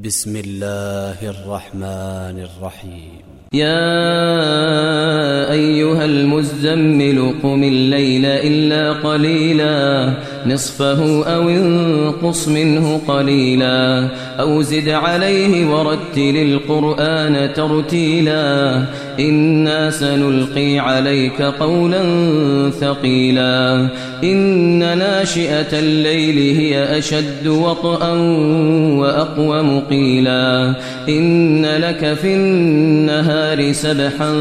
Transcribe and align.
بسم 0.00 0.36
الله 0.36 1.30
الرحمن 1.30 2.46
الرحيم. 2.48 3.20
يا 3.52 3.92
أيها 5.52 6.04
المزمل 6.04 7.34
قم 7.42 7.62
الليل 7.62 8.26
إلا 8.26 8.92
قليلا. 8.92 10.14
نصفه 10.46 11.24
أو 11.26 11.48
انقص 11.48 12.48
منه 12.48 13.00
قليلا 13.08 14.08
أو 14.40 14.62
زد 14.62 14.88
عليه 14.88 15.66
ورتل 15.66 16.36
القرآن 16.36 17.52
ترتيلا 17.54 18.84
إنا 19.20 19.90
سنلقي 19.90 20.78
عليك 20.78 21.42
قولا 21.42 22.02
ثقيلا 22.70 23.88
إن 24.24 24.98
ناشئة 24.98 25.78
الليل 25.78 26.56
هي 26.58 26.98
أشد 26.98 27.46
وطئا 27.46 28.12
وأقوم 28.98 29.80
قيلا 29.80 30.74
إن 31.08 31.66
لك 31.66 32.14
في 32.14 32.34
النهار 32.34 33.72
سبحا 33.72 34.32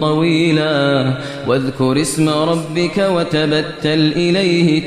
طويلا 0.00 1.12
واذكر 1.46 2.00
اسم 2.00 2.28
ربك 2.28 3.06
وتبتل 3.10 4.12
إليه 4.16 4.86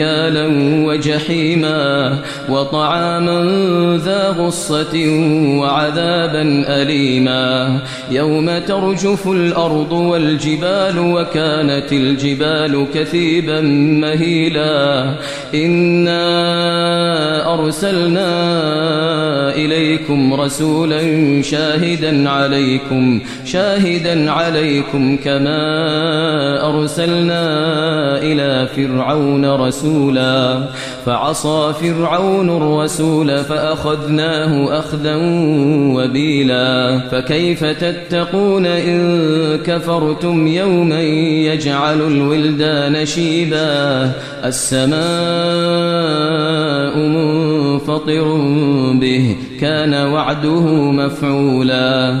أنكالا 0.00 0.46
وجحيما 0.86 2.18
وطعاما 2.48 3.40
ذا 4.04 4.28
غصة 4.28 5.08
وعذابا 5.60 6.64
أليما 6.68 7.78
يوم 8.10 8.58
ترجف 8.58 9.28
الأرض 9.28 9.92
والجبال 9.92 10.98
وكانت 10.98 11.92
الجبال 11.92 12.86
كثيبا 12.94 13.60
مهيلا 14.00 15.14
إنا 15.54 16.24
أرسلنا 17.54 19.03
إليكم 19.64 20.34
رسولا 20.34 21.00
شاهدا 21.42 22.30
عليكم 22.30 23.20
شاهدا 23.44 24.30
عليكم 24.30 25.16
كما 25.16 25.60
أرسلنا 26.68 27.44
إلى 28.18 28.68
فرعون 28.76 29.44
رسولا. 29.44 30.64
فعصى 31.06 31.72
فرعون 31.80 32.56
الرسول 32.56 33.44
فأخذناه 33.44 34.78
أخذا 34.78 35.16
وبيلا. 35.94 37.00
فكيف 37.12 37.64
تتقون 37.64 38.66
إن 38.66 39.58
كفرتم 39.66 40.46
يوما 40.46 41.02
يجعل 41.52 42.00
الولدان 42.00 43.06
شيبا؟ 43.06 44.12
السماء 44.44 44.94
منفطر 46.98 48.34
به. 49.00 49.36
كان 49.60 49.94
وعده 49.94 50.60
مفعولا. 50.92 52.20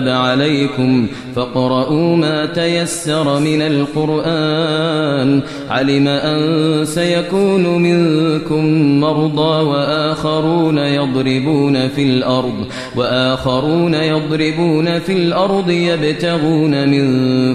عليكم 0.07 1.07
فاقرؤوا 1.35 2.15
ما 2.15 2.45
تيسر 2.45 3.39
من 3.39 3.61
القرآن. 3.61 5.41
علم 5.69 6.07
أن 6.07 6.85
سيكون 6.85 7.63
منكم 7.81 8.65
مرضى 9.01 9.63
وآخرون 9.63 10.77
يضربون 10.77 11.87
في 11.87 12.03
الأرض 12.03 12.65
وآخرون 12.95 13.93
يضربون 13.93 14.99
في 14.99 15.13
الأرض 15.13 15.69
يبتغون 15.69 16.89
من 16.89 17.05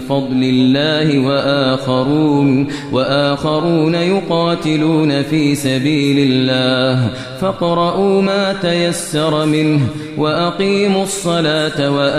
فضل 0.01 0.43
الله 0.43 1.19
وآخرون 1.19 2.67
وآخرون 2.93 3.95
يقاتلون 3.95 5.23
في 5.23 5.55
سبيل 5.55 6.33
الله. 6.33 7.11
فاقرؤوا 7.41 8.23
ما 8.23 8.53
تيسر 8.53 9.47
منه 9.47 9.81
وأقيموا 10.19 11.03
الصلاة 11.03 11.91